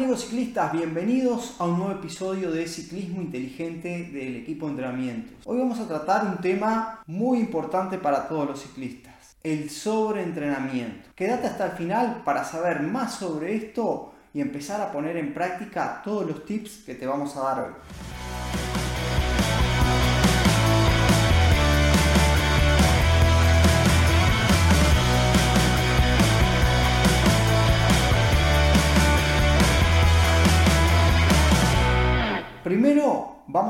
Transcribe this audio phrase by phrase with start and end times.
[0.00, 5.34] amigos ciclistas, bienvenidos a un nuevo episodio de Ciclismo Inteligente del equipo de entrenamiento.
[5.44, 11.10] Hoy vamos a tratar un tema muy importante para todos los ciclistas, el sobreentrenamiento.
[11.14, 16.00] Quédate hasta el final para saber más sobre esto y empezar a poner en práctica
[16.02, 18.19] todos los tips que te vamos a dar hoy.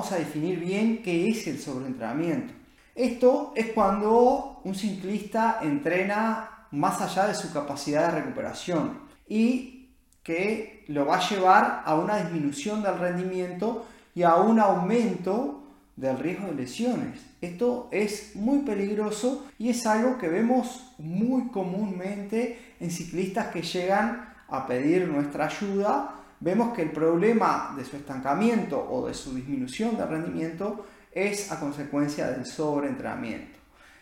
[0.00, 2.54] Vamos a definir bien qué es el sobreentrenamiento.
[2.94, 9.90] Esto es cuando un ciclista entrena más allá de su capacidad de recuperación y
[10.22, 15.64] que lo va a llevar a una disminución del rendimiento y a un aumento
[15.96, 17.20] del riesgo de lesiones.
[17.42, 24.32] Esto es muy peligroso y es algo que vemos muy comúnmente en ciclistas que llegan
[24.48, 29.96] a pedir nuestra ayuda vemos que el problema de su estancamiento o de su disminución
[29.96, 33.58] de rendimiento es a consecuencia del sobreentrenamiento.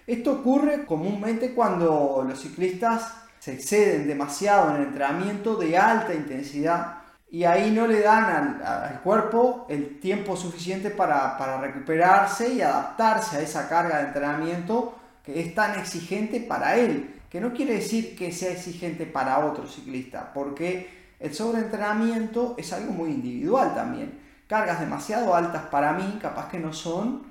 [0.06, 6.98] Esto ocurre comúnmente cuando los ciclistas se exceden demasiado en el entrenamiento de alta intensidad
[7.30, 13.36] y ahí no le dan al, cuerpo el tiempo suficiente para, para recuperarse y adaptarse
[13.36, 18.16] a esa carga de entrenamiento que es tan exigente para él, que no quiere decir
[18.16, 24.20] que sea exigente para otro ciclista, porque el sobreentrenamiento es algo muy individual también.
[24.46, 27.26] Cargas demasiado altas para mí, capaz que no son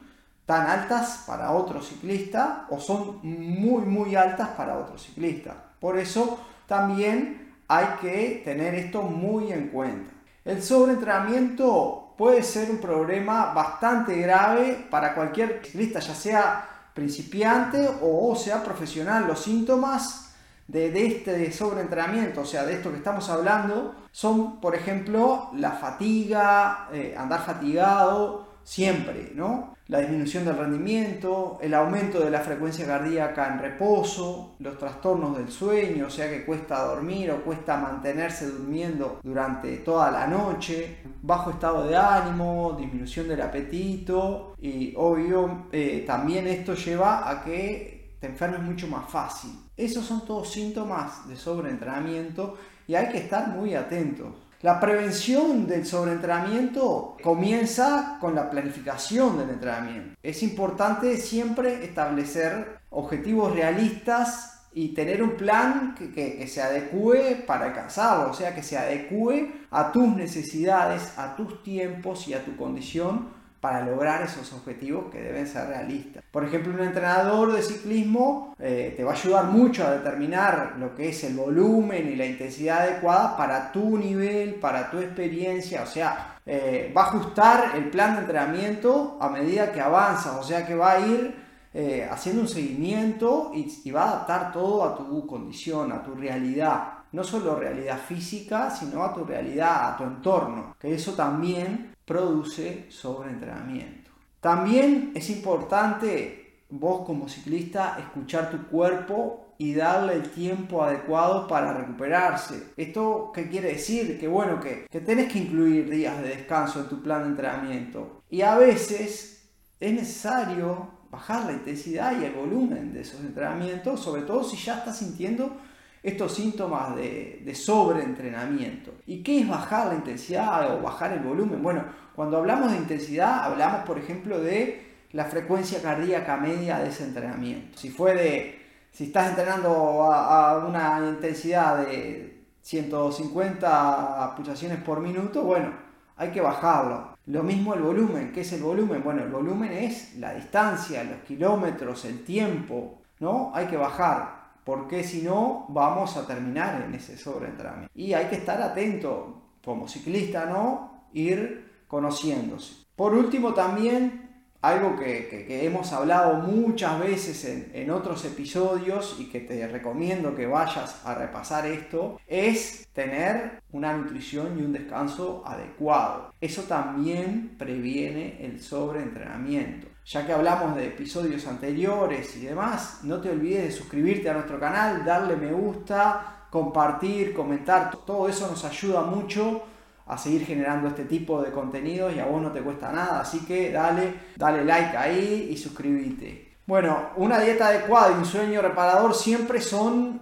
[0.45, 5.55] tan altas para otro ciclista o son muy muy altas para otro ciclista.
[5.79, 10.11] Por eso también hay que tener esto muy en cuenta.
[10.45, 18.35] El sobreentrenamiento puede ser un problema bastante grave para cualquier ciclista, ya sea principiante o
[18.35, 19.27] sea profesional.
[19.27, 20.26] Los síntomas
[20.67, 26.89] de, este sobreentrenamiento, o sea, de esto que estamos hablando, son, por ejemplo, la fatiga,
[26.91, 29.77] eh, andar fatigado siempre, ¿no?
[29.87, 35.49] La disminución del rendimiento, el aumento de la frecuencia cardíaca en reposo, los trastornos del
[35.49, 41.51] sueño, o sea que cuesta dormir o cuesta mantenerse durmiendo durante toda la noche, bajo
[41.51, 48.27] estado de ánimo, disminución del apetito y obvio eh, también esto lleva a que te
[48.27, 49.66] enfermes mucho más fácil.
[49.77, 52.57] Esos son todos síntomas de sobreentrenamiento
[52.87, 54.33] y hay que estar muy atentos.
[54.63, 60.17] La prevención del sobreentrenamiento comienza con la planificación del entrenamiento.
[60.23, 68.31] Es importante siempre establecer objetivos realistas y tener un plan que, se adecue para alcanzarlo,
[68.31, 73.36] o sea, que se adecue a tus necesidades, a tus tiempos y a tu condición
[73.67, 76.23] para lograr esos objetivos que deben ser realistas.
[76.31, 80.95] Por ejemplo, un entrenador de ciclismo eh, te va a ayudar mucho a determinar lo
[80.95, 85.85] que es el volumen y la intensidad adecuada para tu nivel, para tu experiencia, o
[85.85, 90.65] sea, eh, va a ajustar el plan de entrenamiento a medida que avanzas, o sea
[90.65, 91.35] que va a ir
[91.73, 96.15] eh, haciendo un seguimiento y, y va a adaptar todo a tu condición, a tu
[96.15, 96.83] realidad.
[97.11, 102.85] No solo realidad física, sino a tu realidad, a tu entorno, que eso también produce
[102.89, 104.09] sobreentrenamiento.
[104.39, 111.73] También es importante vos como ciclista escuchar tu cuerpo y darle el tiempo adecuado para
[111.73, 112.71] recuperarse.
[112.77, 114.17] ¿Esto qué quiere decir?
[114.19, 118.21] Que bueno, que, que tenés que incluir días de descanso en tu plan de entrenamiento.
[118.29, 124.21] Y a veces es necesario bajar la intensidad y el volumen de esos entrenamientos, sobre
[124.21, 125.57] todo si ya estás sintiendo
[126.03, 128.93] estos síntomas de, sobreentrenamiento.
[129.05, 131.61] ¿Y qué es bajar la intensidad o bajar el volumen?
[131.61, 131.83] Bueno,
[132.15, 137.77] cuando hablamos de intensidad, hablamos, por ejemplo, de la frecuencia cardíaca media de ese entrenamiento.
[137.77, 145.71] Si fue de, si estás entrenando a, una intensidad de 150 pulsaciones por minuto, bueno,
[146.15, 147.15] hay que bajarlo.
[147.27, 148.31] Lo mismo el volumen.
[148.31, 149.03] ¿Qué es el volumen?
[149.03, 153.51] Bueno, el volumen es la distancia, los kilómetros, el tiempo, ¿no?
[153.53, 154.36] Hay que bajar
[154.67, 157.89] porque si no vamos a terminar en ese sobreentrenamiento.
[157.95, 161.07] Y hay que estar atento como ciclista, ¿no?
[161.13, 162.85] Ir conociéndose.
[162.93, 169.65] Por último también, algo que, hemos hablado muchas veces en, otros episodios y que te
[169.69, 176.33] recomiendo que vayas a repasar esto, es tener una nutrición y un descanso adecuado.
[176.41, 179.87] Eso también previene el sobreentrenamiento.
[180.07, 184.57] Ya que hablamos de episodios anteriores y demás, no te olvides de suscribirte a nuestro
[184.57, 187.91] canal, darle me gusta, compartir, comentar.
[188.05, 189.63] Todo eso nos ayuda mucho
[190.05, 193.19] a seguir generando este tipo de contenidos y a vos no te cuesta nada.
[193.19, 196.55] Así que dale, dale like ahí y suscríbete.
[196.65, 200.21] Bueno, una dieta adecuada y un sueño reparador siempre son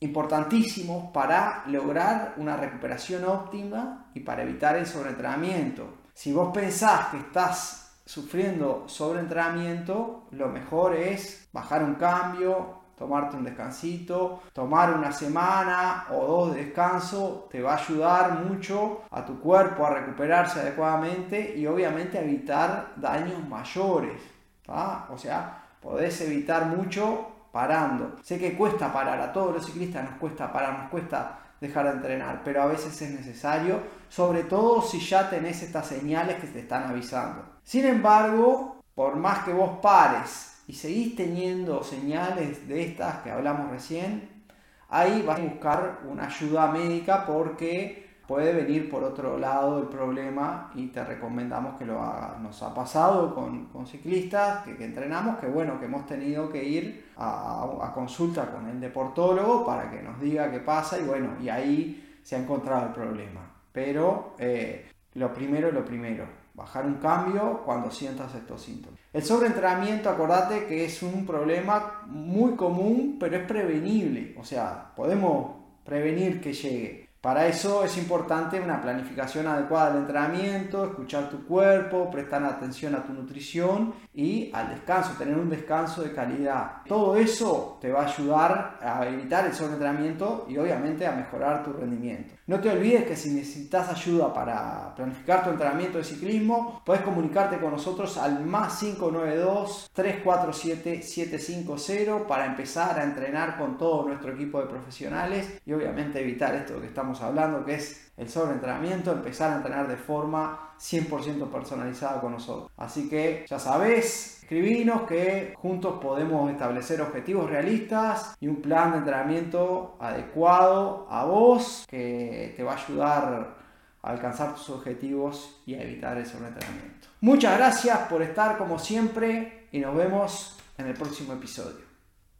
[0.00, 5.98] importantísimos para lograr una recuperación óptima y para evitar el sobreentrenamiento.
[6.14, 13.44] Si vos pensás que estás sufriendo sobreentrenamiento, lo mejor es bajar un cambio, tomarte un
[13.44, 19.38] descansito, tomar una semana o dos de descanso te va a ayudar mucho a tu
[19.38, 24.20] cuerpo a recuperarse adecuadamente y obviamente evitar daños mayores.
[24.66, 28.16] O sea, podés evitar mucho parando.
[28.24, 31.92] Sé que cuesta parar, a todos los ciclistas nos cuesta parar, nos cuesta dejar de
[31.92, 36.60] entrenar, pero a veces es necesario, sobre todo si ya tenés estas señales que te
[36.60, 37.44] están avisando.
[37.62, 43.70] Sin embargo, por más que vos pares y seguís teniendo señales de estas que hablamos
[43.70, 44.44] recién,
[44.88, 50.70] ahí vas a buscar una ayuda médica porque puede venir por otro lado el problema
[50.76, 52.38] y te recomendamos que lo hagas.
[52.38, 57.90] Nos ha pasado con, ciclistas que, entrenamos que bueno, que hemos tenido que ir a,
[57.92, 62.36] consulta con el deportólogo para que nos diga qué pasa y bueno, y ahí se
[62.36, 63.40] ha encontrado el problema.
[63.72, 66.24] Pero eh, lo primero es lo primero,
[66.54, 69.00] bajar un cambio cuando sientas estos síntomas.
[69.12, 74.36] El sobreentrenamiento, acordate que es un problema muy común, pero es prevenible.
[74.38, 77.09] O sea, podemos prevenir que llegue.
[77.20, 83.04] Para eso es importante una planificación adecuada del entrenamiento, escuchar tu cuerpo, prestar atención a
[83.04, 86.80] tu nutrición y al descanso, tener un descanso de calidad.
[86.86, 91.74] Todo eso te va a ayudar a evitar el sobreentrenamiento y obviamente a mejorar tu
[91.74, 92.39] rendimiento.
[92.50, 97.60] No te olvides que si necesitas ayuda para planificar tu entrenamiento de ciclismo, puedes comunicarte
[97.60, 104.60] con nosotros al más 592 347 750 para empezar a entrenar con todo nuestro equipo
[104.60, 109.56] de profesionales y obviamente evitar esto que estamos hablando, que es el sobreentrenamiento, empezar a
[109.58, 112.70] entrenar de forma 100% personalizada con nosotros.
[112.76, 118.98] Así que ya sabes, escribinos que juntos podemos establecer objetivos realistas y un plan de
[118.98, 123.56] entrenamiento adecuado a vos que te va a ayudar
[124.02, 127.08] a alcanzar tus objetivos y a evitar el sobreentrenamiento.
[127.20, 131.89] Muchas gracias por estar como siempre y nos vemos en el próximo episodio.